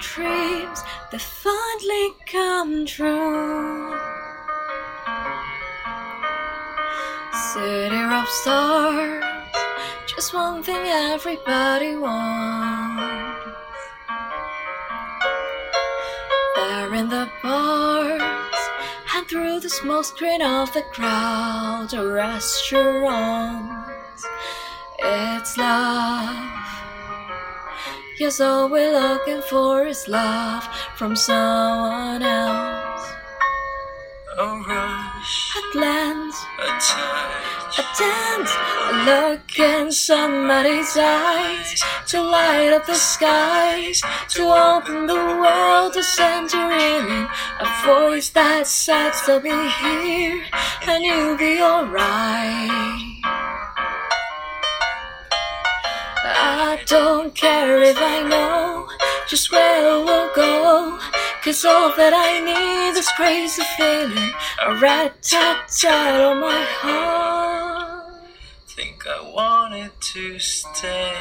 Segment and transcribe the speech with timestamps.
[0.00, 0.82] dreams
[1.12, 3.94] they finally come true.
[7.52, 9.24] City of stars,
[10.06, 13.46] just one thing everybody wants.
[16.56, 18.22] There in the bars
[19.14, 24.24] and through the small screen of the crowd, the restaurants,
[24.98, 26.69] it's love.
[28.20, 30.62] Yes, all we're looking for is love
[30.94, 33.12] from someone else.
[34.36, 38.52] A rush, A glance, a touch, a dance,
[38.90, 46.02] a look in somebody's eyes to light up the skies, to open the world to
[46.02, 47.26] send you in.
[47.58, 49.48] A voice that says to be
[49.80, 50.44] here
[50.86, 53.09] and you'll be alright.
[56.36, 58.88] I don't care if I know
[59.28, 60.98] just where we'll go.
[61.42, 64.32] Cause all that I need is crazy feeling,
[64.66, 68.12] a rat tat tat on my heart.
[68.66, 71.12] think I wanted to stay.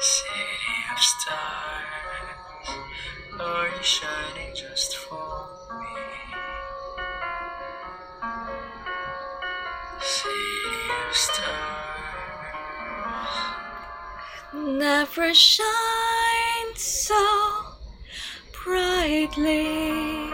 [0.00, 2.68] City of stars,
[3.40, 5.96] are you shining just for me?
[10.00, 10.35] City
[14.52, 17.14] Never shine so
[18.64, 20.32] brightly.